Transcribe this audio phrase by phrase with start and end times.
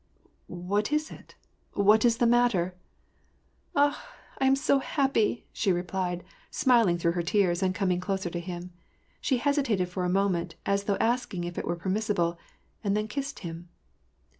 [0.49, 1.35] «\Vhat is it?
[1.73, 2.73] What is the matter?'
[3.75, 3.97] ^'Akh!
[4.39, 8.71] I am so happy," she replied, smiling through her tears, and coming closer to him;
[9.21, 12.39] she hesitated for a moment, as though asking if it were permissible,
[12.83, 13.69] and then kissed him.